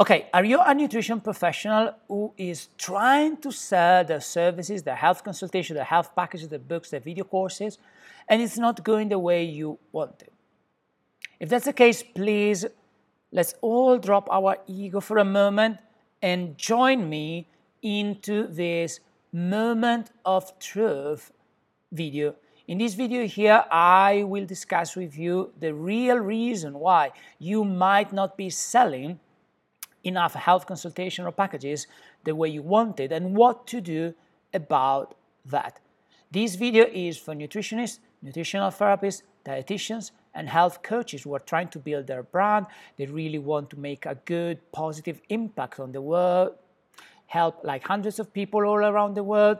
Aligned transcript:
Okay, 0.00 0.28
are 0.32 0.46
you 0.46 0.58
a 0.62 0.72
nutrition 0.72 1.20
professional 1.20 1.92
who 2.08 2.32
is 2.38 2.70
trying 2.78 3.36
to 3.36 3.52
sell 3.52 4.02
their 4.02 4.22
services, 4.22 4.82
their 4.82 4.94
health 4.94 5.22
consultation, 5.22 5.76
their 5.76 5.84
health 5.84 6.16
packages, 6.16 6.48
their 6.48 6.58
books, 6.58 6.88
their 6.88 7.00
video 7.00 7.22
courses, 7.22 7.76
and 8.26 8.40
it's 8.40 8.56
not 8.56 8.82
going 8.82 9.10
the 9.10 9.18
way 9.18 9.44
you 9.44 9.78
want 9.92 10.22
it? 10.22 10.32
If 11.38 11.50
that's 11.50 11.66
the 11.66 11.74
case, 11.74 12.02
please 12.02 12.64
let's 13.30 13.54
all 13.60 13.98
drop 13.98 14.26
our 14.32 14.56
ego 14.66 15.00
for 15.00 15.18
a 15.18 15.24
moment 15.24 15.76
and 16.22 16.56
join 16.56 17.06
me 17.06 17.46
into 17.82 18.46
this 18.46 19.00
moment 19.34 20.12
of 20.24 20.58
truth 20.58 21.30
video. 21.92 22.36
In 22.66 22.78
this 22.78 22.94
video 22.94 23.26
here, 23.26 23.66
I 23.70 24.22
will 24.22 24.46
discuss 24.46 24.96
with 24.96 25.18
you 25.18 25.52
the 25.60 25.74
real 25.74 26.16
reason 26.16 26.78
why 26.78 27.10
you 27.38 27.66
might 27.66 28.14
not 28.14 28.38
be 28.38 28.48
selling 28.48 29.20
enough 30.04 30.34
health 30.34 30.66
consultation 30.66 31.26
or 31.26 31.32
packages 31.32 31.86
the 32.24 32.34
way 32.34 32.48
you 32.48 32.62
wanted 32.62 33.12
and 33.12 33.36
what 33.36 33.66
to 33.66 33.80
do 33.80 34.14
about 34.54 35.14
that. 35.44 35.80
This 36.30 36.54
video 36.54 36.86
is 36.92 37.18
for 37.18 37.34
nutritionists, 37.34 37.98
nutritional 38.22 38.70
therapists, 38.70 39.22
dietitians, 39.44 40.12
and 40.34 40.48
health 40.48 40.82
coaches 40.82 41.22
who 41.22 41.34
are 41.34 41.40
trying 41.40 41.68
to 41.68 41.78
build 41.78 42.06
their 42.06 42.22
brand. 42.22 42.66
They 42.96 43.06
really 43.06 43.38
want 43.38 43.70
to 43.70 43.78
make 43.78 44.06
a 44.06 44.14
good, 44.24 44.58
positive 44.72 45.20
impact 45.28 45.80
on 45.80 45.92
the 45.92 46.00
world, 46.00 46.54
help 47.26 47.64
like 47.64 47.86
hundreds 47.86 48.18
of 48.20 48.32
people 48.32 48.64
all 48.64 48.78
around 48.78 49.14
the 49.14 49.24
world. 49.24 49.58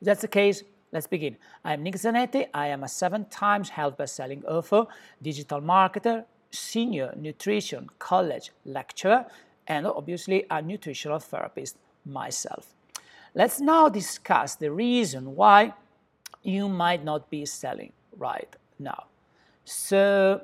If 0.00 0.06
that's 0.06 0.22
the 0.22 0.28
case, 0.28 0.62
let's 0.92 1.06
begin. 1.06 1.36
I'm 1.64 1.82
Nick 1.82 1.96
Zanetti. 1.96 2.48
I 2.54 2.68
am 2.68 2.84
a 2.84 2.88
seven 2.88 3.26
times 3.26 3.68
health 3.68 3.98
best-selling 3.98 4.44
author, 4.46 4.86
digital 5.20 5.60
marketer, 5.60 6.24
senior 6.50 7.12
nutrition 7.16 7.88
college 7.98 8.52
lecturer, 8.64 9.26
and 9.68 9.86
obviously 9.86 10.44
a 10.50 10.60
nutritional 10.62 11.18
therapist 11.18 11.76
myself. 12.04 12.74
Let's 13.34 13.60
now 13.60 13.88
discuss 13.88 14.56
the 14.56 14.72
reason 14.72 15.36
why 15.36 15.74
you 16.42 16.68
might 16.68 17.04
not 17.04 17.30
be 17.30 17.44
selling 17.44 17.92
right 18.16 18.56
now. 18.78 19.04
So, 19.64 20.42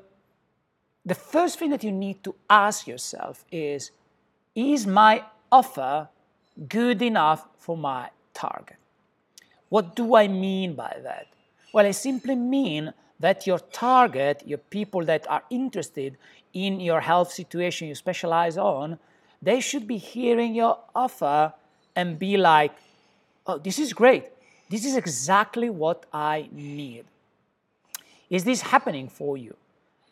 the 1.07 1.15
first 1.15 1.59
thing 1.59 1.71
that 1.71 1.83
you 1.83 1.93
need 1.93 2.23
to 2.25 2.35
ask 2.49 2.87
yourself 2.87 3.45
is 3.51 3.91
Is 4.55 4.87
my 4.87 5.25
offer 5.51 6.09
good 6.69 7.03
enough 7.03 7.49
for 7.59 7.77
my 7.77 8.11
target? 8.33 8.77
What 9.69 9.97
do 9.97 10.15
I 10.15 10.29
mean 10.29 10.75
by 10.75 10.97
that? 11.03 11.27
Well, 11.73 11.87
I 11.87 11.91
simply 11.91 12.37
mean 12.37 12.93
that 13.19 13.47
your 13.47 13.59
target, 13.59 14.43
your 14.47 14.59
people 14.59 15.05
that 15.07 15.27
are 15.29 15.43
interested 15.51 16.17
in 16.53 16.79
your 16.79 17.01
health 17.01 17.33
situation 17.33 17.89
you 17.89 17.95
specialize 17.97 18.57
on, 18.57 18.99
they 19.45 19.61
should 19.61 19.87
be 19.87 19.99
hearing 19.99 20.55
your 20.55 20.79
offer 20.95 21.53
and 21.95 22.19
be 22.19 22.37
like, 22.37 22.73
oh, 23.47 23.59
this 23.59 23.79
is 23.79 23.93
great. 23.93 24.25
This 24.69 24.85
is 24.85 24.97
exactly 24.97 25.71
what 25.71 26.07
I 26.13 26.49
need. 26.53 27.05
Is 28.31 28.45
this 28.45 28.63
happening 28.63 29.09
for 29.09 29.37
you? 29.37 29.55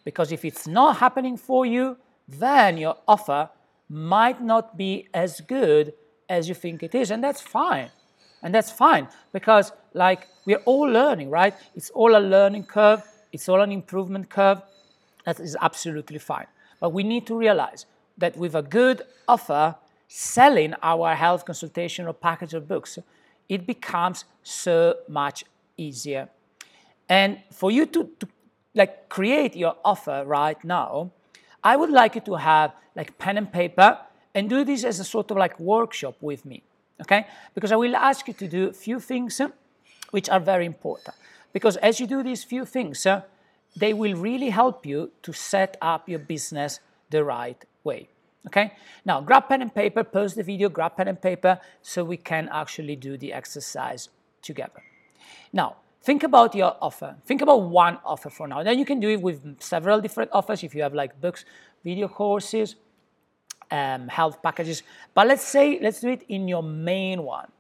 Because 0.05 0.33
if 0.33 0.45
it's 0.45 0.67
not 0.67 0.99
happening 0.99 1.37
for 1.37 1.65
you, 1.65 1.97
then 2.29 2.77
your 2.77 2.97
offer 3.09 3.49
might 3.89 4.41
not 4.43 4.77
be 4.77 5.09
as 5.15 5.41
good 5.41 5.95
as 6.29 6.49
you 6.49 6.55
think 6.55 6.83
it 6.83 6.95
is. 6.95 7.11
And 7.11 7.23
that's 7.23 7.41
fine. 7.41 7.91
And 8.43 8.55
that's 8.55 8.71
fine 8.71 9.09
because, 9.33 9.73
like, 9.95 10.27
we're 10.45 10.63
all 10.65 10.89
learning, 10.89 11.31
right? 11.31 11.55
It's 11.75 11.91
all 11.91 12.17
a 12.17 12.19
learning 12.19 12.65
curve, 12.65 13.03
it's 13.33 13.49
all 13.49 13.61
an 13.61 13.71
improvement 13.71 14.29
curve. 14.29 14.61
That 15.25 15.39
is 15.39 15.57
absolutely 15.61 16.19
fine. 16.19 16.47
But 16.81 16.91
we 16.91 17.05
need 17.05 17.27
to 17.29 17.37
realize 17.37 17.87
that 18.23 18.37
with 18.37 18.55
a 18.55 18.63
good 18.63 19.03
offer, 19.27 19.75
selling 20.07 20.75
our 20.83 21.15
health 21.15 21.45
consultation 21.45 22.07
or 22.07 22.15
package 22.15 22.55
of 22.55 22.69
books, 22.69 22.99
it 23.49 23.67
becomes 23.67 24.25
so 24.43 24.95
much 25.09 25.45
easier. 25.77 26.29
And 27.09 27.41
for 27.51 27.71
you 27.71 27.85
to, 27.87 28.01
to 28.21 28.29
like 28.75 29.09
create 29.09 29.57
your 29.57 29.75
offer 29.85 30.23
right 30.25 30.63
now, 30.65 31.11
I 31.65 31.75
would 31.77 31.91
like 31.91 32.15
you 32.15 32.21
to 32.23 32.35
have 32.35 32.73
like 32.95 33.19
pen 33.19 33.37
and 33.39 33.53
paper 33.53 33.99
and 34.35 34.49
do 34.49 34.65
this 34.65 34.85
as 34.85 35.01
a 35.01 35.05
sort 35.05 35.31
of 35.33 35.37
like 35.37 35.59
workshop 35.59 36.17
with 36.21 36.47
me, 36.47 36.63
okay? 37.01 37.27
Because 37.55 37.73
I 37.73 37.77
will 37.77 37.97
ask 37.97 38.29
you 38.29 38.35
to 38.35 38.47
do 38.47 38.69
a 38.69 38.73
few 38.73 39.01
things 39.01 39.41
uh, 39.41 39.49
which 40.11 40.29
are 40.31 40.41
very 40.41 40.67
important. 40.67 41.17
Because 41.53 41.77
as 41.79 41.99
you 42.01 42.07
do 42.07 42.23
these 42.23 42.45
few 42.45 42.65
things, 42.65 43.05
uh, 43.05 43.23
they 43.77 43.93
will 43.93 44.15
really 44.15 44.51
help 44.51 44.87
you 44.87 45.11
to 45.23 45.33
set 45.33 45.77
up 45.83 46.09
your 46.09 46.21
business 46.21 46.81
the 47.11 47.25
right 47.25 47.65
way. 47.85 48.09
Okay? 48.47 48.73
Now, 49.05 49.21
grab 49.21 49.49
pen 49.49 49.63
and 49.63 49.75
paper, 49.75 50.05
pause 50.05 50.35
the 50.35 50.43
video, 50.43 50.69
grab 50.69 50.97
pen 50.97 51.09
and 51.09 51.21
paper 51.21 51.61
so 51.81 52.05
we 52.05 52.17
can 52.17 52.49
actually 52.53 52.97
do 52.97 53.17
the 53.17 53.33
exercise 53.33 54.09
together. 54.43 54.83
Now, 55.53 55.77
think 56.03 56.23
about 56.23 56.55
your 56.55 56.77
offer. 56.81 57.17
Think 57.25 57.43
about 57.43 57.63
one 57.63 57.99
offer 58.05 58.31
for 58.31 58.49
now. 58.49 58.63
Then 58.63 58.79
you 58.79 58.85
can 58.85 59.01
do 59.01 59.09
it 59.11 59.21
with 59.21 59.61
several 59.61 60.01
different 60.01 60.31
offers 60.33 60.65
if 60.65 60.75
you 60.75 60.83
have 60.83 60.95
like 60.95 61.21
books, 61.21 61.45
video 61.85 62.09
courses, 62.09 62.77
um, 63.71 64.09
health 64.09 64.43
packages. 64.43 64.83
But 65.15 65.29
let's 65.29 65.45
say, 65.45 65.79
let's 65.81 66.01
do 66.01 66.09
it 66.09 66.25
in 66.29 66.49
your 66.49 66.63
main 66.63 67.23
one. 67.23 67.51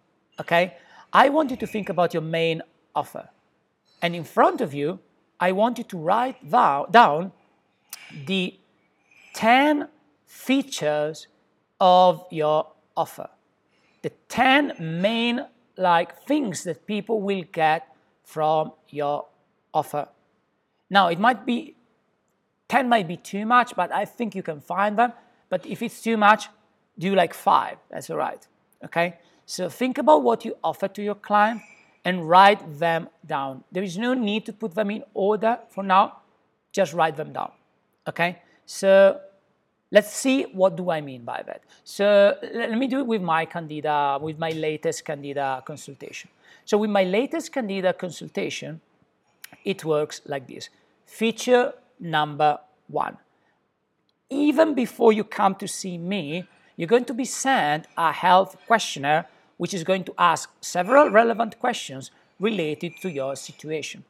Okay? 0.41 0.77
I 1.13 1.29
want 1.29 1.51
you 1.51 1.57
to 1.59 1.67
think 1.67 1.89
about 1.89 2.13
your 2.13 2.23
main 2.23 2.63
offer. 2.95 3.29
And 4.01 4.17
in 4.17 4.25
front 4.25 4.61
of 4.61 4.75
you, 4.75 4.99
I 5.39 5.53
want 5.53 5.79
you 5.79 5.85
to 5.85 5.99
write 5.99 6.51
down 6.51 7.33
the 8.27 8.59
10 9.35 9.89
features 10.33 11.27
of 11.79 12.25
your 12.31 12.67
offer. 12.97 13.29
The 14.01 14.11
10 14.29 14.75
main 14.81 15.45
like 15.77 16.23
things 16.23 16.65
that 16.65 16.87
people 16.87 17.21
will 17.21 17.45
get 17.53 17.87
from 18.25 18.73
your 18.89 19.27
offer. 19.75 20.09
Now, 20.89 21.09
it 21.09 21.19
might 21.19 21.45
be 21.45 21.77
10 22.69 22.89
might 22.89 23.07
be 23.07 23.19
too 23.19 23.45
much, 23.45 23.77
but 23.77 23.93
I 23.93 24.07
think 24.07 24.35
you 24.35 24.43
can 24.43 24.61
find 24.61 24.99
them. 24.99 25.13
But 25.51 25.67
if 25.67 25.83
it's 25.83 26.01
too 26.01 26.17
much, 26.17 26.49
do 26.99 27.15
like 27.15 27.35
5. 27.35 27.77
That's 27.91 28.09
all 28.09 28.17
right. 28.17 28.47
Okay? 28.83 29.19
So 29.45 29.69
think 29.69 29.99
about 29.99 30.23
what 30.23 30.47
you 30.47 30.57
offer 30.65 30.89
to 30.89 31.03
your 31.03 31.15
client 31.15 31.61
and 32.07 32.27
write 32.27 32.79
them 32.79 33.11
down. 33.27 33.65
There 33.71 33.83
is 33.83 33.99
no 33.99 34.15
need 34.15 34.47
to 34.47 34.53
put 34.55 34.75
them 34.75 34.91
in 34.91 35.05
order 35.13 35.59
for 35.69 35.85
now. 35.85 36.23
Just 36.73 36.95
write 36.95 37.17
them 37.17 37.35
down. 37.35 37.53
Okay? 38.09 38.39
So 38.65 39.21
Let's 39.93 40.11
see 40.11 40.45
what 40.45 40.75
do 40.77 40.91
I 40.91 41.03
mean 41.03 41.23
by 41.23 41.43
that. 41.47 41.63
So 41.85 42.35
let 42.55 42.79
me 42.79 42.87
do 42.87 43.01
it 43.01 43.07
with 43.07 43.21
my 43.21 43.45
Candida, 43.45 44.19
with 44.21 44.39
my 44.39 44.51
latest 44.51 45.05
Candida 45.05 45.63
consultation. 45.67 46.31
So 46.65 46.79
with 46.79 46.89
my 46.89 47.05
latest 47.05 47.53
Candida 47.53 47.93
consultation, 47.93 48.81
it 49.65 49.85
works 49.85 50.23
like 50.25 50.49
this. 50.49 50.71
Feature 51.05 51.75
number 52.01 52.59
one. 52.89 53.19
Even 54.31 54.75
before 54.75 55.13
you 55.13 55.25
come 55.25 55.55
to 55.57 55.69
see 55.69 55.99
me, 55.99 56.49
you're 56.77 56.89
going 56.89 57.05
to 57.05 57.15
be 57.15 57.27
sent 57.27 57.87
a 57.99 58.13
health 58.13 58.57
questionnaire 58.67 59.27
which 59.59 59.75
is 59.75 59.85
going 59.85 60.05
to 60.05 60.15
ask 60.19 60.51
several 60.61 61.11
relevant 61.11 61.59
questions 61.61 62.11
related 62.41 62.95
to 63.03 63.11
your 63.11 63.37
situation. 63.37 64.05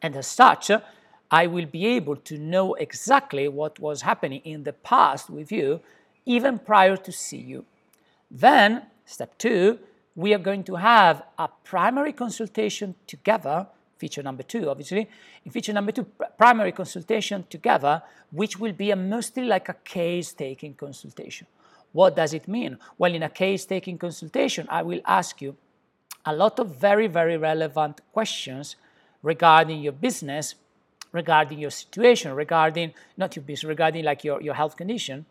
And 0.00 0.16
as 0.16 0.28
such, 0.28 0.70
I 1.30 1.46
will 1.46 1.66
be 1.66 1.86
able 1.86 2.16
to 2.16 2.38
know 2.38 2.74
exactly 2.74 3.48
what 3.48 3.78
was 3.78 4.02
happening 4.02 4.40
in 4.44 4.64
the 4.64 4.72
past 4.72 5.28
with 5.28 5.52
you, 5.52 5.80
even 6.24 6.58
prior 6.58 6.96
to 6.96 7.12
see 7.12 7.38
you. 7.38 7.64
Then, 8.30 8.82
step 9.04 9.36
two, 9.38 9.78
we 10.14 10.34
are 10.34 10.38
going 10.38 10.64
to 10.64 10.76
have 10.76 11.22
a 11.38 11.48
primary 11.64 12.12
consultation 12.12 12.94
together, 13.06 13.66
feature 13.98 14.22
number 14.22 14.42
two, 14.42 14.68
obviously. 14.68 15.08
In 15.44 15.52
feature 15.52 15.72
number 15.72 15.92
two, 15.92 16.06
primary 16.36 16.72
consultation 16.72 17.44
together, 17.48 18.02
which 18.30 18.58
will 18.58 18.72
be 18.72 18.90
a 18.90 18.96
mostly 18.96 19.44
like 19.44 19.68
a 19.68 19.76
case 19.84 20.32
taking 20.32 20.74
consultation. 20.74 21.46
What 21.92 22.16
does 22.16 22.34
it 22.34 22.48
mean? 22.48 22.78
Well, 22.98 23.14
in 23.14 23.22
a 23.22 23.30
case 23.30 23.64
taking 23.64 23.98
consultation, 23.98 24.66
I 24.70 24.82
will 24.82 25.00
ask 25.06 25.40
you 25.40 25.56
a 26.24 26.34
lot 26.34 26.58
of 26.58 26.76
very, 26.76 27.06
very 27.06 27.36
relevant 27.36 28.00
questions 28.12 28.76
regarding 29.22 29.80
your 29.82 29.92
business 29.92 30.54
regarding 31.12 31.58
your 31.58 31.70
situation, 31.70 32.34
regarding 32.34 32.92
not 33.16 33.36
your 33.36 33.42
business, 33.42 33.64
regarding 33.64 34.04
like 34.04 34.24
your, 34.24 34.40
your 34.42 34.54
health 34.54 34.76
condition. 34.76 35.26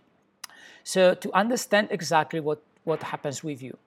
So 0.84 1.14
to 1.14 1.34
understand 1.34 1.90
exactly 1.92 2.40
what, 2.40 2.62
what 2.84 3.04
happens 3.04 3.44
with 3.44 3.62
you. 3.62 3.78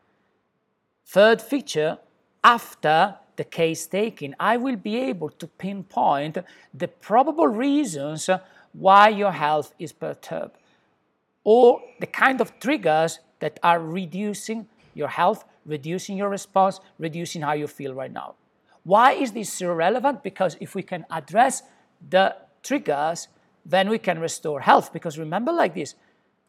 Third 1.06 1.42
feature, 1.42 1.98
after 2.44 3.16
the 3.36 3.44
case 3.44 3.86
taking, 3.86 4.34
I 4.38 4.56
will 4.56 4.76
be 4.76 4.96
able 4.98 5.30
to 5.30 5.46
pinpoint 5.46 6.38
the 6.74 6.88
probable 6.88 7.48
reasons 7.48 8.28
why 8.72 9.08
your 9.08 9.32
health 9.32 9.74
is 9.78 9.92
perturbed 9.92 10.56
or 11.42 11.80
the 12.00 12.06
kind 12.06 12.40
of 12.40 12.58
triggers 12.60 13.18
that 13.40 13.58
are 13.62 13.80
reducing 13.80 14.66
your 14.94 15.08
health, 15.08 15.44
reducing 15.64 16.16
your 16.16 16.28
response, 16.28 16.80
reducing 16.98 17.42
how 17.42 17.54
you 17.54 17.66
feel 17.66 17.94
right 17.94 18.12
now. 18.12 18.34
Why 18.84 19.12
is 19.12 19.32
this 19.32 19.52
so 19.52 19.72
relevant? 19.72 20.22
Because 20.22 20.56
if 20.60 20.74
we 20.74 20.82
can 20.82 21.04
address 21.10 21.62
the 22.08 22.36
triggers, 22.62 23.28
then 23.64 23.88
we 23.88 23.98
can 23.98 24.18
restore 24.18 24.60
health. 24.60 24.92
Because 24.92 25.18
remember, 25.18 25.52
like 25.52 25.74
this, 25.74 25.94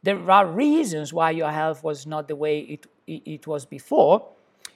there 0.03 0.31
are 0.31 0.47
reasons 0.47 1.13
why 1.13 1.31
your 1.31 1.51
health 1.51 1.83
was 1.83 2.07
not 2.07 2.27
the 2.27 2.35
way 2.35 2.59
it, 2.59 2.87
it, 3.07 3.21
it 3.25 3.47
was 3.47 3.65
before. 3.65 4.27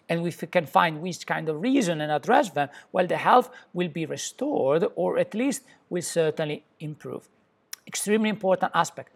And 0.08 0.26
if 0.28 0.42
we 0.42 0.48
can 0.48 0.66
find 0.66 1.02
which 1.02 1.26
kind 1.26 1.50
of 1.50 1.62
reason 1.62 2.00
and 2.00 2.12
address 2.12 2.52
them, 2.52 2.70
well, 2.92 3.08
the 3.08 3.18
health 3.18 3.50
will 3.74 3.88
be 3.88 4.06
restored 4.06 4.86
or 4.96 5.18
at 5.18 5.34
least 5.34 5.64
will 5.90 6.04
certainly 6.04 6.64
improve. 6.80 7.28
Extremely 7.88 8.30
important 8.30 8.72
aspect. 8.76 9.12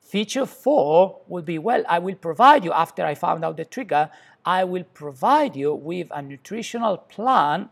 Feature 0.00 0.46
four 0.46 1.18
would 1.28 1.44
be 1.44 1.58
well, 1.58 1.84
I 1.88 1.98
will 1.98 2.14
provide 2.14 2.64
you, 2.64 2.72
after 2.72 3.04
I 3.04 3.14
found 3.14 3.44
out 3.44 3.56
the 3.56 3.64
trigger, 3.64 4.10
I 4.44 4.64
will 4.64 4.84
provide 4.84 5.56
you 5.56 5.74
with 5.74 6.08
a 6.10 6.22
nutritional 6.22 6.96
plan, 6.96 7.68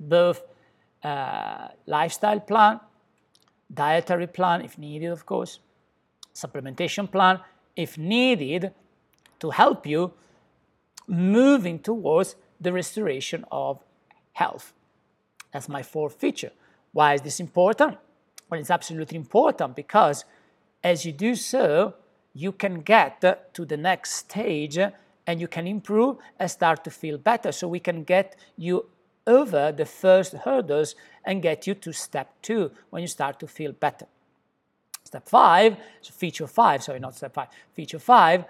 both 0.00 0.42
uh, 1.02 1.68
lifestyle 1.86 2.40
plan, 2.40 2.80
dietary 3.72 4.26
plan 4.26 4.62
if 4.62 4.78
needed, 4.78 5.10
of 5.10 5.24
course, 5.26 5.60
supplementation 6.34 7.10
plan 7.10 7.40
if 7.76 7.96
needed 7.98 8.72
to 9.40 9.50
help 9.50 9.86
you 9.86 10.12
moving 11.06 11.78
towards 11.78 12.36
the 12.60 12.72
restoration 12.72 13.44
of 13.50 13.82
health. 14.32 14.72
That's 15.52 15.68
my 15.68 15.82
fourth 15.82 16.14
feature. 16.14 16.52
Why 16.92 17.14
is 17.14 17.22
this 17.22 17.40
important? 17.40 17.96
Well, 18.50 18.60
it's 18.60 18.70
absolutely 18.70 19.16
important 19.16 19.76
because 19.76 20.24
as 20.82 21.04
you 21.04 21.12
do 21.12 21.34
so, 21.34 21.94
you 22.34 22.52
can 22.52 22.80
get 22.80 23.54
to 23.54 23.64
the 23.64 23.76
next 23.76 24.12
stage 24.12 24.78
and 24.78 25.40
you 25.40 25.48
can 25.48 25.66
improve 25.66 26.16
and 26.38 26.50
start 26.50 26.84
to 26.84 26.90
feel 26.90 27.18
better. 27.18 27.52
So 27.52 27.68
we 27.68 27.80
can 27.80 28.04
get 28.04 28.36
you 28.56 28.86
over 29.28 29.70
the 29.70 29.84
first 29.84 30.32
hurdles 30.32 30.96
and 31.24 31.42
get 31.42 31.66
you 31.66 31.74
to 31.74 31.92
step 31.92 32.34
two 32.42 32.72
when 32.90 33.02
you 33.02 33.08
start 33.08 33.38
to 33.38 33.46
feel 33.46 33.72
better. 33.72 34.06
Step 35.04 35.28
five, 35.28 35.76
so 36.00 36.12
feature 36.12 36.46
five, 36.46 36.82
sorry, 36.82 36.98
not 36.98 37.14
step 37.14 37.34
five, 37.34 37.48
feature 37.74 37.98
five, 37.98 38.44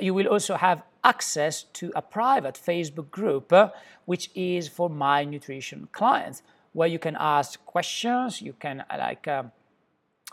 you 0.00 0.14
will 0.14 0.28
also 0.28 0.54
have 0.54 0.82
access 1.02 1.64
to 1.64 1.92
a 1.94 2.02
private 2.02 2.54
Facebook 2.54 3.10
group, 3.10 3.52
uh, 3.52 3.68
which 4.04 4.30
is 4.34 4.68
for 4.68 4.88
my 4.88 5.24
nutrition 5.24 5.88
clients, 5.92 6.42
where 6.72 6.88
you 6.88 6.98
can 6.98 7.16
ask 7.18 7.64
questions, 7.66 8.40
you 8.40 8.52
can 8.52 8.80
uh, 8.80 8.96
like 8.98 9.26
um, 9.28 9.52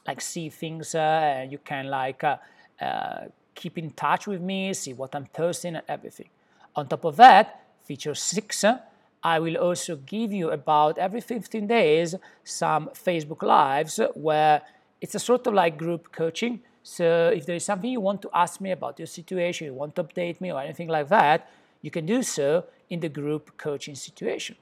like 0.08 0.22
see 0.22 0.50
things, 0.50 0.96
uh, 0.96 1.46
you 1.50 1.58
can 1.58 1.88
like 1.88 2.24
uh, 2.24 2.38
uh, 2.82 3.26
keep 3.56 3.78
in 3.78 3.92
touch 3.92 4.28
with 4.28 4.42
me, 4.42 4.74
see 4.74 4.94
what 4.94 5.16
I'm 5.16 5.26
posting 5.28 5.76
and 5.76 5.86
everything. 5.88 6.30
On 6.76 6.88
top 6.88 7.06
of 7.06 7.16
that, 7.18 7.62
feature 7.84 8.16
six, 8.16 8.64
uh, 8.64 8.80
I 9.24 9.40
will 9.40 9.58
also 9.58 9.96
give 9.96 10.32
you 10.32 10.52
about 10.52 10.98
every 10.98 11.22
15 11.22 11.68
days 11.68 12.16
some 12.44 12.90
Facebook 12.94 13.44
Lives 13.44 14.00
where 14.14 14.62
it's 15.02 15.16
a 15.16 15.20
sort 15.20 15.48
of 15.48 15.54
like 15.54 15.78
group 15.78 16.12
coaching 16.12 16.62
so 16.88 17.34
if 17.36 17.46
there 17.46 17.58
is 17.58 17.66
something 17.66 17.92
you 17.92 18.00
want 18.00 18.22
to 18.22 18.30
ask 18.34 18.62
me 18.62 18.72
about 18.72 18.98
your 18.98 19.08
situation, 19.08 19.68
you 19.68 19.74
want 19.74 19.94
to 19.98 20.06
update 20.06 20.40
me 20.40 20.54
or 20.54 20.62
anything 20.62 20.88
like 20.88 21.10
that, 21.10 21.50
you 21.82 21.92
can 21.92 22.06
do 22.06 22.24
so 22.24 22.64
in 22.90 23.02
the 23.02 23.10
group 23.10 23.58
coaching 23.58 23.94
situation, 23.94 24.56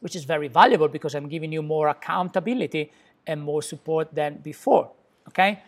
which 0.00 0.16
is 0.16 0.24
very 0.24 0.48
valuable 0.48 0.88
because 0.88 1.14
I'm 1.14 1.28
giving 1.28 1.52
you 1.52 1.62
more 1.62 1.86
accountability 1.86 2.90
and 3.24 3.40
more 3.40 3.62
support 3.62 4.12
than 4.12 4.38
before. 4.38 4.90
Okay? 5.28 5.62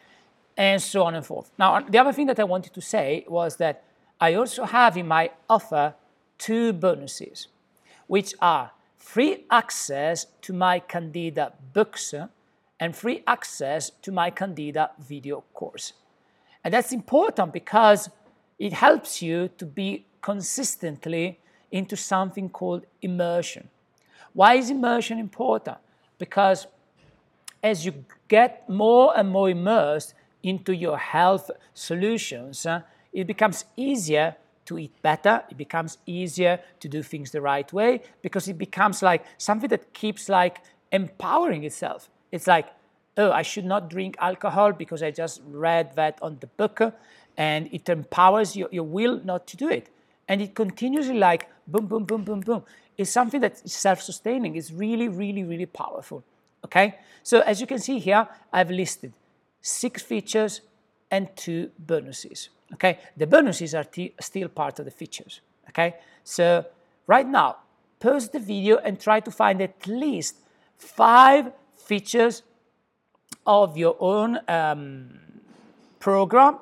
And 0.57 0.83
so 0.83 1.05
on 1.05 1.15
and 1.15 1.25
forth. 1.25 1.53
Now, 1.57 1.79
the 1.79 1.99
other 1.99 2.13
thing 2.13 2.27
that 2.27 2.41
I 2.41 2.45
wanted 2.45 2.75
to 2.75 2.81
say 2.81 3.25
was 3.29 3.55
that 3.59 3.85
I 4.21 4.35
also 4.35 4.65
have 4.65 4.97
in 4.97 5.07
my 5.07 5.31
offer 5.49 5.95
two 6.37 6.73
bonuses, 6.73 7.47
which 8.07 8.35
are 8.41 8.71
free 8.97 9.45
access 9.51 10.27
to 10.43 10.53
my 10.53 10.79
Candida 10.81 11.53
books 11.73 12.15
and 12.81 12.95
free 12.95 13.23
access 13.27 13.91
to 14.03 14.13
my 14.13 14.31
Candida 14.31 14.91
video 14.99 15.43
course. 15.55 15.93
And 16.65 16.75
that's 16.75 16.93
important 16.93 17.53
because 17.53 18.11
it 18.59 18.73
helps 18.73 19.23
you 19.23 19.49
to 19.59 19.67
be 19.67 20.07
consistently 20.21 21.39
into 21.71 21.97
something 21.97 22.49
called 22.49 22.85
immersion. 23.03 23.69
Why 24.33 24.55
is 24.55 24.71
immersion 24.71 25.19
important? 25.19 25.79
Because 26.19 26.67
as 27.63 27.85
you 27.85 28.05
get 28.29 28.69
more 28.69 29.17
and 29.17 29.29
more 29.29 29.51
immersed 29.51 30.15
into 30.43 30.75
your 30.75 30.99
health 30.99 31.51
solutions, 31.75 32.67
uh, 32.67 32.83
it 33.13 33.27
becomes 33.27 33.65
easier 33.77 34.37
to 34.67 34.79
eat 34.79 34.93
better. 35.03 35.43
It 35.51 35.57
becomes 35.57 35.99
easier 36.07 36.61
to 36.81 36.89
do 36.89 37.03
things 37.03 37.31
the 37.31 37.41
right 37.41 37.73
way 37.73 38.03
because 38.23 38.49
it 38.49 38.59
becomes 38.59 39.03
like 39.03 39.25
something 39.39 39.69
that 39.71 39.93
keeps 39.93 40.29
like 40.29 40.59
empowering 40.93 41.65
itself. 41.65 42.11
It's 42.31 42.47
like, 42.47 42.67
oh, 43.17 43.33
I 43.33 43.43
should 43.43 43.65
not 43.65 43.89
drink 43.89 44.17
alcohol 44.19 44.73
because 44.73 45.03
I 45.03 45.11
just 45.11 45.41
read 45.47 45.97
that 45.97 46.19
on 46.21 46.39
the 46.41 46.47
book, 46.47 46.81
and 47.37 47.69
it 47.73 47.89
empowers 47.89 48.57
your, 48.57 48.69
your 48.71 48.85
will 48.85 49.21
not 49.25 49.47
to 49.49 49.57
do 49.57 49.69
it. 49.69 49.89
And 50.29 50.43
it 50.43 50.55
continuously 50.55 51.19
like 51.19 51.49
boom, 51.67 51.87
boom, 51.87 52.05
boom, 52.05 52.25
boom, 52.25 52.41
boom. 52.41 52.63
It's 52.99 53.11
something 53.11 53.41
that's 53.41 53.71
self-sustaining. 53.73 54.57
It's 54.57 54.71
really, 54.71 55.09
really, 55.09 55.45
really 55.45 55.67
powerful. 55.67 56.25
Okay? 56.65 56.99
So 57.23 57.41
as 57.41 57.61
you 57.61 57.67
can 57.67 57.79
see 57.79 57.99
here, 57.99 58.27
I've 58.53 58.71
listed 58.71 59.13
six 59.61 60.03
features 60.03 60.63
and 61.17 61.35
two 61.35 61.71
bonuses. 61.79 62.51
Okay? 62.75 62.99
The 63.17 63.27
bonuses 63.27 63.75
are 63.75 63.87
still 64.21 64.49
part 64.49 64.79
of 64.79 64.85
the 64.85 64.91
features. 64.91 65.41
Okay? 65.71 65.95
So 66.25 66.67
right 67.07 67.27
now, 67.27 67.57
pause 68.01 68.29
the 68.29 68.39
video 68.39 68.77
and 68.77 69.01
try 69.01 69.21
to 69.21 69.31
find 69.31 69.63
at 69.63 69.87
least 69.87 70.37
five 70.77 71.53
features 71.75 72.43
of 73.47 73.79
your 73.79 73.97
own 73.99 74.39
um, 74.49 75.09
program, 75.99 76.59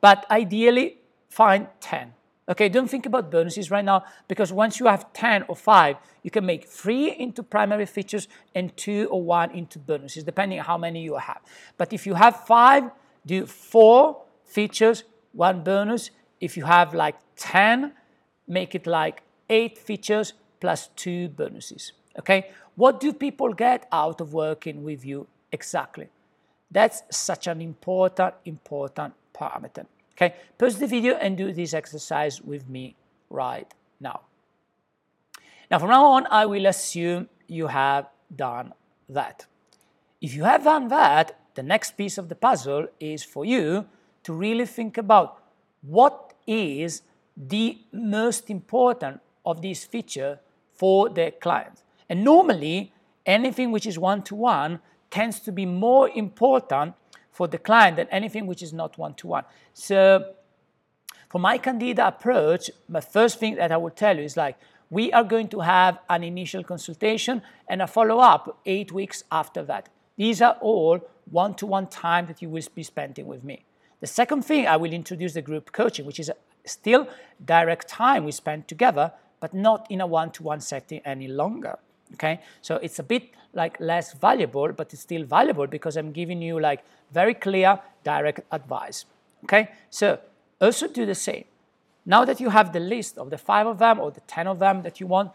but 0.00 0.26
ideally 0.30 0.98
find 1.28 1.66
10. 1.80 2.14
Okay, 2.48 2.70
don't 2.70 2.88
think 2.88 3.04
about 3.04 3.30
bonuses 3.30 3.70
right 3.70 3.84
now 3.84 4.04
because 4.26 4.50
once 4.52 4.80
you 4.80 4.86
have 4.86 5.12
10 5.12 5.44
or 5.48 5.56
5, 5.56 5.96
you 6.22 6.30
can 6.30 6.46
make 6.46 6.64
3 6.66 7.16
into 7.16 7.42
primary 7.42 7.84
features 7.84 8.26
and 8.54 8.74
2 8.76 9.08
or 9.10 9.22
1 9.22 9.50
into 9.50 9.78
bonuses, 9.78 10.24
depending 10.24 10.58
on 10.58 10.64
how 10.64 10.78
many 10.78 11.02
you 11.02 11.16
have. 11.16 11.40
But 11.76 11.92
if 11.92 12.06
you 12.06 12.14
have 12.14 12.46
5, 12.46 12.90
do 13.28 13.46
4 13.46 14.22
features, 14.44 15.04
1 15.32 15.62
bonus. 15.62 16.10
If 16.40 16.56
you 16.56 16.64
have 16.64 16.94
like 16.94 17.16
10, 17.36 17.92
make 18.46 18.74
it 18.74 18.86
like 18.86 19.22
8 19.48 19.78
features 19.78 20.32
plus 20.60 20.88
2 20.96 21.28
bonuses. 21.28 21.92
Okay, 22.18 22.50
what 22.74 23.00
do 23.00 23.12
people 23.12 23.52
get 23.52 23.86
out 23.92 24.20
of 24.20 24.32
working 24.32 24.82
with 24.82 25.04
you 25.04 25.26
exactly? 25.52 26.08
That's 26.70 27.02
such 27.10 27.46
an 27.46 27.60
important, 27.60 28.34
important 28.44 29.14
parameter. 29.32 29.86
Okay, 30.14 30.34
pause 30.58 30.78
the 30.78 30.86
video 30.86 31.14
and 31.14 31.36
do 31.36 31.52
this 31.52 31.74
exercise 31.74 32.42
with 32.42 32.68
me 32.68 32.96
right 33.30 33.72
now. 34.00 34.20
Now, 35.70 35.78
from 35.78 35.90
now 35.90 36.04
on, 36.06 36.26
I 36.30 36.46
will 36.46 36.66
assume 36.66 37.28
you 37.46 37.68
have 37.68 38.08
done 38.34 38.72
that. 39.08 39.46
If 40.20 40.34
you 40.34 40.44
have 40.44 40.64
done 40.64 40.88
that, 40.88 41.38
the 41.58 41.62
next 41.64 41.96
piece 41.96 42.18
of 42.18 42.28
the 42.28 42.36
puzzle 42.36 42.86
is 43.00 43.24
for 43.24 43.44
you 43.44 43.84
to 44.22 44.32
really 44.32 44.64
think 44.64 44.96
about 44.96 45.42
what 45.82 46.34
is 46.46 47.02
the 47.36 47.78
most 47.92 48.48
important 48.48 49.20
of 49.44 49.60
this 49.60 49.84
feature 49.84 50.38
for 50.72 51.08
the 51.08 51.32
client. 51.40 51.82
And 52.08 52.22
normally, 52.22 52.92
anything 53.26 53.72
which 53.72 53.86
is 53.86 53.98
one 53.98 54.22
to 54.22 54.36
one 54.36 54.78
tends 55.10 55.40
to 55.40 55.50
be 55.50 55.66
more 55.66 56.08
important 56.10 56.94
for 57.32 57.48
the 57.48 57.58
client 57.58 57.96
than 57.96 58.06
anything 58.10 58.46
which 58.46 58.62
is 58.62 58.72
not 58.72 58.96
one 58.96 59.14
to 59.14 59.26
one. 59.26 59.44
So, 59.74 60.34
for 61.28 61.40
my 61.40 61.58
Candida 61.58 62.06
approach, 62.06 62.70
my 62.88 63.00
first 63.00 63.40
thing 63.40 63.56
that 63.56 63.72
I 63.72 63.76
will 63.76 63.96
tell 64.04 64.16
you 64.16 64.22
is 64.22 64.36
like, 64.36 64.56
we 64.90 65.12
are 65.12 65.24
going 65.24 65.48
to 65.48 65.60
have 65.60 65.98
an 66.08 66.22
initial 66.22 66.62
consultation 66.62 67.42
and 67.68 67.82
a 67.82 67.88
follow 67.88 68.18
up 68.20 68.60
eight 68.64 68.92
weeks 68.92 69.24
after 69.32 69.64
that. 69.64 69.88
These 70.16 70.40
are 70.40 70.56
all 70.60 71.00
one 71.30 71.54
to 71.54 71.66
one 71.66 71.86
time 71.86 72.26
that 72.26 72.42
you 72.42 72.48
will 72.48 72.62
be 72.74 72.82
spending 72.82 73.26
with 73.26 73.44
me. 73.44 73.64
The 74.00 74.06
second 74.06 74.42
thing, 74.42 74.66
I 74.66 74.76
will 74.76 74.92
introduce 74.92 75.34
the 75.34 75.42
group 75.42 75.72
coaching, 75.72 76.06
which 76.06 76.20
is 76.20 76.30
still 76.64 77.08
direct 77.44 77.88
time 77.88 78.24
we 78.24 78.32
spend 78.32 78.68
together, 78.68 79.12
but 79.40 79.54
not 79.54 79.86
in 79.90 80.00
a 80.00 80.06
one 80.06 80.30
to 80.32 80.42
one 80.42 80.60
setting 80.60 81.00
any 81.04 81.28
longer. 81.28 81.78
Okay, 82.14 82.40
so 82.62 82.76
it's 82.76 82.98
a 82.98 83.02
bit 83.02 83.30
like 83.52 83.78
less 83.80 84.14
valuable, 84.14 84.72
but 84.72 84.92
it's 84.92 85.02
still 85.02 85.24
valuable 85.24 85.66
because 85.66 85.96
I'm 85.96 86.12
giving 86.12 86.40
you 86.40 86.58
like 86.58 86.82
very 87.12 87.34
clear, 87.34 87.80
direct 88.02 88.40
advice. 88.50 89.04
Okay, 89.44 89.70
so 89.90 90.18
also 90.60 90.88
do 90.88 91.04
the 91.04 91.14
same. 91.14 91.44
Now 92.06 92.24
that 92.24 92.40
you 92.40 92.48
have 92.48 92.72
the 92.72 92.80
list 92.80 93.18
of 93.18 93.28
the 93.28 93.36
five 93.36 93.66
of 93.66 93.78
them 93.78 94.00
or 94.00 94.10
the 94.10 94.20
10 94.20 94.46
of 94.46 94.58
them 94.58 94.82
that 94.82 95.00
you 95.00 95.06
want, 95.06 95.32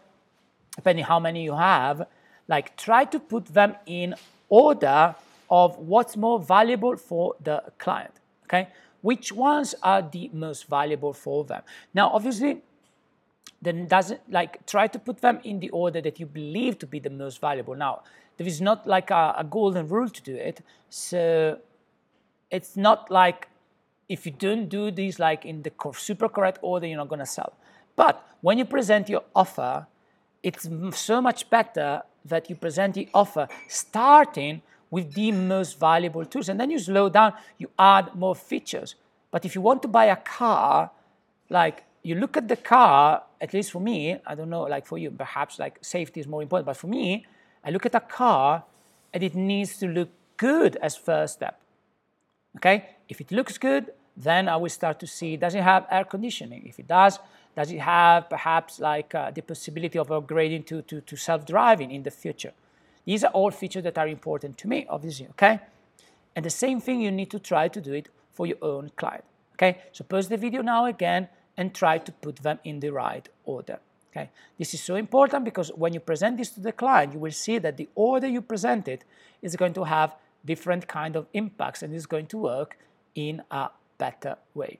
depending 0.74 1.04
how 1.04 1.20
many 1.20 1.44
you 1.44 1.54
have, 1.54 2.08
like 2.48 2.76
try 2.76 3.04
to 3.04 3.20
put 3.20 3.46
them 3.46 3.76
in 3.86 4.14
order 4.48 5.14
of 5.54 5.78
what's 5.78 6.16
more 6.16 6.38
valuable 6.40 6.96
for 6.96 7.36
the 7.48 7.62
client. 7.78 8.14
Okay, 8.44 8.68
which 9.02 9.30
ones 9.32 9.74
are 9.82 10.02
the 10.16 10.28
most 10.32 10.66
valuable 10.68 11.12
for 11.12 11.44
them? 11.44 11.62
Now, 11.98 12.06
obviously, 12.16 12.52
then 13.62 13.86
doesn't 13.86 14.22
like 14.38 14.66
try 14.66 14.86
to 14.88 14.98
put 14.98 15.20
them 15.20 15.38
in 15.44 15.60
the 15.60 15.70
order 15.70 16.00
that 16.00 16.18
you 16.20 16.26
believe 16.26 16.78
to 16.80 16.86
be 16.86 16.98
the 16.98 17.14
most 17.22 17.40
valuable. 17.40 17.76
Now, 17.76 18.02
there 18.36 18.48
is 18.48 18.60
not 18.60 18.84
like 18.96 19.10
a, 19.10 19.34
a 19.38 19.44
golden 19.44 19.86
rule 19.88 20.08
to 20.08 20.22
do 20.22 20.34
it, 20.34 20.60
so 20.90 21.58
it's 22.50 22.76
not 22.76 23.10
like 23.10 23.48
if 24.08 24.26
you 24.26 24.32
don't 24.32 24.68
do 24.68 24.90
these 24.90 25.18
like 25.18 25.44
in 25.44 25.62
the 25.62 25.72
super 25.92 26.28
correct 26.28 26.58
order, 26.62 26.86
you're 26.86 27.04
not 27.04 27.16
to 27.16 27.26
sell. 27.26 27.52
But 27.94 28.26
when 28.40 28.58
you 28.58 28.64
present 28.64 29.08
your 29.08 29.22
offer, 29.34 29.86
it's 30.42 30.68
so 30.92 31.22
much 31.22 31.48
better 31.48 32.02
that 32.24 32.50
you 32.50 32.56
present 32.56 32.94
the 32.94 33.08
offer 33.14 33.46
starting 33.68 34.62
with 34.94 35.12
the 35.14 35.32
most 35.32 35.80
valuable 35.80 36.24
tools. 36.24 36.48
And 36.48 36.58
then 36.60 36.70
you 36.70 36.78
slow 36.78 37.08
down, 37.08 37.32
you 37.58 37.68
add 37.76 38.14
more 38.14 38.36
features. 38.36 38.94
But 39.32 39.44
if 39.44 39.56
you 39.56 39.60
want 39.60 39.82
to 39.82 39.88
buy 39.88 40.04
a 40.04 40.20
car, 40.38 40.92
like 41.50 41.82
you 42.04 42.14
look 42.14 42.36
at 42.36 42.46
the 42.46 42.56
car, 42.56 43.24
at 43.40 43.52
least 43.52 43.72
for 43.72 43.80
me, 43.80 44.16
I 44.24 44.36
don't 44.36 44.50
know, 44.50 44.62
like 44.74 44.86
for 44.86 44.96
you, 44.96 45.10
perhaps 45.10 45.58
like 45.58 45.74
safety 45.82 46.20
is 46.20 46.28
more 46.28 46.42
important, 46.42 46.66
but 46.66 46.76
for 46.76 46.86
me, 46.86 47.26
I 47.64 47.70
look 47.70 47.84
at 47.86 47.94
a 47.96 48.04
car 48.20 48.62
and 49.12 49.20
it 49.24 49.34
needs 49.34 49.78
to 49.78 49.88
look 49.88 50.10
good 50.36 50.76
as 50.76 50.96
first 50.96 51.34
step. 51.34 51.60
Okay? 52.58 52.76
If 53.08 53.20
it 53.20 53.32
looks 53.32 53.58
good, 53.58 53.90
then 54.16 54.48
I 54.48 54.56
will 54.56 54.74
start 54.80 55.00
to 55.00 55.08
see 55.08 55.36
does 55.36 55.56
it 55.56 55.64
have 55.64 55.86
air 55.90 56.04
conditioning? 56.04 56.62
If 56.66 56.78
it 56.78 56.86
does, 56.86 57.18
does 57.56 57.72
it 57.72 57.80
have 57.80 58.30
perhaps 58.30 58.78
like 58.78 59.12
uh, 59.12 59.32
the 59.32 59.42
possibility 59.42 59.98
of 59.98 60.06
upgrading 60.06 60.66
to, 60.66 60.82
to, 60.82 61.00
to 61.00 61.16
self-driving 61.16 61.90
in 61.90 62.04
the 62.04 62.12
future? 62.12 62.52
These 63.04 63.24
are 63.24 63.30
all 63.32 63.50
features 63.50 63.82
that 63.84 63.98
are 63.98 64.08
important 64.08 64.56
to 64.58 64.68
me, 64.68 64.86
obviously, 64.88 65.26
okay? 65.30 65.60
And 66.34 66.44
the 66.44 66.50
same 66.50 66.80
thing, 66.80 67.00
you 67.00 67.10
need 67.10 67.30
to 67.30 67.38
try 67.38 67.68
to 67.68 67.80
do 67.80 67.92
it 67.92 68.08
for 68.32 68.46
your 68.46 68.58
own 68.62 68.90
client, 68.96 69.24
okay? 69.54 69.78
So 69.92 70.04
pause 70.04 70.28
the 70.28 70.36
video 70.36 70.62
now 70.62 70.86
again 70.86 71.28
and 71.56 71.74
try 71.74 71.98
to 71.98 72.12
put 72.12 72.36
them 72.36 72.58
in 72.64 72.80
the 72.80 72.90
right 72.90 73.28
order, 73.44 73.78
okay? 74.10 74.30
This 74.58 74.74
is 74.74 74.82
so 74.82 74.96
important 74.96 75.44
because 75.44 75.68
when 75.76 75.92
you 75.92 76.00
present 76.00 76.38
this 76.38 76.50
to 76.50 76.60
the 76.60 76.72
client, 76.72 77.12
you 77.12 77.18
will 77.18 77.32
see 77.32 77.58
that 77.58 77.76
the 77.76 77.88
order 77.94 78.26
you 78.26 78.40
present 78.40 78.88
it 78.88 79.04
is 79.42 79.54
going 79.54 79.74
to 79.74 79.84
have 79.84 80.16
different 80.44 80.88
kind 80.88 81.16
of 81.16 81.26
impacts 81.32 81.82
and 81.82 81.94
is 81.94 82.06
going 82.06 82.26
to 82.26 82.38
work 82.38 82.78
in 83.14 83.42
a 83.50 83.68
better 83.98 84.36
way, 84.54 84.78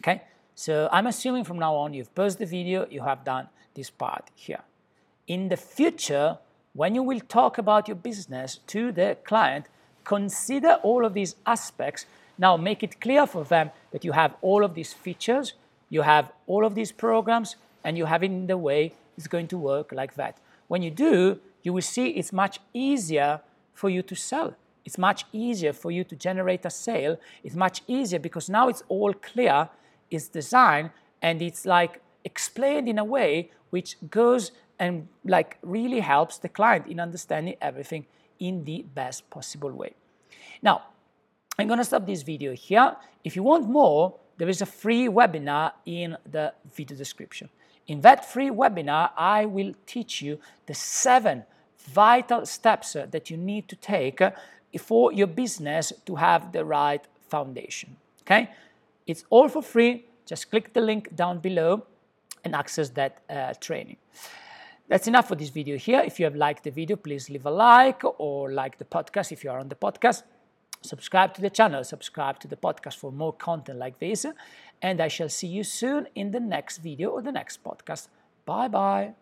okay? 0.00 0.22
So 0.54 0.88
I'm 0.92 1.06
assuming 1.06 1.44
from 1.44 1.58
now 1.58 1.74
on 1.74 1.94
you've 1.94 2.14
paused 2.14 2.38
the 2.38 2.46
video, 2.46 2.86
you 2.90 3.02
have 3.02 3.24
done 3.24 3.48
this 3.74 3.88
part 3.88 4.30
here. 4.34 4.60
In 5.26 5.48
the 5.48 5.56
future, 5.56 6.38
when 6.72 6.94
you 6.94 7.02
will 7.02 7.20
talk 7.20 7.58
about 7.58 7.88
your 7.88 7.96
business 7.96 8.58
to 8.68 8.92
the 8.92 9.16
client, 9.24 9.66
consider 10.04 10.74
all 10.82 11.04
of 11.04 11.14
these 11.14 11.34
aspects. 11.46 12.06
Now 12.38 12.56
make 12.56 12.82
it 12.82 13.00
clear 13.00 13.26
for 13.26 13.44
them 13.44 13.70
that 13.92 14.04
you 14.04 14.12
have 14.12 14.34
all 14.40 14.64
of 14.64 14.74
these 14.74 14.92
features, 14.92 15.54
you 15.88 16.02
have 16.02 16.32
all 16.46 16.64
of 16.64 16.74
these 16.74 16.92
programs, 16.92 17.56
and 17.84 17.98
you 17.98 18.06
have 18.06 18.22
it 18.22 18.26
in 18.26 18.46
the 18.46 18.56
way 18.56 18.92
it's 19.16 19.26
going 19.26 19.48
to 19.48 19.58
work 19.58 19.92
like 19.92 20.14
that. 20.14 20.38
When 20.68 20.82
you 20.82 20.90
do, 20.90 21.40
you 21.62 21.72
will 21.72 21.82
see 21.82 22.08
it's 22.10 22.32
much 22.32 22.60
easier 22.72 23.40
for 23.74 23.90
you 23.90 24.02
to 24.02 24.14
sell. 24.14 24.54
It's 24.84 24.96
much 24.98 25.24
easier 25.32 25.72
for 25.72 25.90
you 25.90 26.04
to 26.04 26.16
generate 26.16 26.64
a 26.64 26.70
sale. 26.70 27.18
It's 27.44 27.54
much 27.54 27.82
easier 27.86 28.18
because 28.18 28.48
now 28.48 28.68
it's 28.68 28.82
all 28.88 29.12
clear 29.12 29.68
it's 30.10 30.28
designed 30.28 30.90
and 31.22 31.42
it's 31.42 31.66
like 31.66 32.00
explained 32.24 32.88
in 32.88 32.98
a 32.98 33.04
way 33.04 33.50
which 33.70 33.96
goes 34.10 34.52
and 34.80 35.06
like 35.24 35.58
really 35.62 36.00
helps 36.00 36.38
the 36.38 36.48
client 36.48 36.86
in 36.88 36.98
understanding 36.98 37.54
everything 37.60 38.06
in 38.40 38.64
the 38.64 38.82
best 38.94 39.28
possible 39.30 39.70
way. 39.70 39.92
Now, 40.62 40.82
I'm 41.58 41.68
to 41.68 41.84
stop 41.84 42.06
this 42.06 42.22
video 42.22 42.54
here. 42.54 42.96
If 43.22 43.36
you 43.36 43.42
want 43.42 43.68
more, 43.68 44.14
there 44.38 44.48
is 44.48 44.62
a 44.62 44.66
free 44.66 45.06
webinar 45.08 45.72
in 45.84 46.16
the 46.24 46.54
video 46.74 46.96
description. 46.96 47.50
In 47.86 48.00
that 48.00 48.24
free 48.24 48.48
webinar, 48.48 49.10
I 49.16 49.44
will 49.44 49.74
teach 49.84 50.22
you 50.22 50.38
the 50.66 50.74
seven 50.74 51.44
vital 51.78 52.46
steps 52.46 52.94
that 52.94 53.30
you 53.30 53.36
need 53.36 53.68
to 53.68 53.76
take 53.76 54.22
for 54.78 55.12
your 55.12 55.26
business 55.26 55.92
to 56.06 56.14
have 56.14 56.52
the 56.52 56.64
right 56.64 57.04
foundation. 57.28 57.96
Okay? 58.22 58.48
It's 59.06 59.24
all 59.28 59.48
for 59.48 59.62
free. 59.62 60.06
Just 60.24 60.50
click 60.50 60.72
the 60.72 60.80
link 60.80 61.14
down 61.14 61.40
below 61.40 61.84
and 62.44 62.54
access 62.54 62.88
that 62.90 63.18
uh, 63.28 63.52
training. 63.60 63.96
That's 64.90 65.06
enough 65.06 65.28
for 65.28 65.36
this 65.36 65.50
video 65.50 65.78
here. 65.78 66.00
If 66.00 66.18
you 66.18 66.24
have 66.24 66.34
liked 66.34 66.64
the 66.64 66.72
video, 66.72 66.96
please 66.96 67.30
leave 67.30 67.46
a 67.46 67.50
like 67.50 68.02
or 68.18 68.50
like 68.50 68.76
the 68.76 68.84
podcast 68.84 69.30
if 69.30 69.44
you 69.44 69.50
are 69.50 69.60
on 69.60 69.68
the 69.68 69.76
podcast. 69.76 70.24
Subscribe 70.82 71.32
to 71.34 71.40
the 71.40 71.48
channel, 71.48 71.84
subscribe 71.84 72.40
to 72.40 72.48
the 72.48 72.56
podcast 72.56 72.96
for 72.96 73.12
more 73.12 73.32
content 73.32 73.78
like 73.78 74.00
this. 74.00 74.26
And 74.82 75.00
I 75.00 75.06
shall 75.06 75.28
see 75.28 75.46
you 75.46 75.62
soon 75.62 76.08
in 76.16 76.32
the 76.32 76.40
next 76.40 76.78
video 76.78 77.10
or 77.10 77.22
the 77.22 77.30
next 77.30 77.62
podcast. 77.62 78.08
Bye 78.44 78.66
bye. 78.66 79.14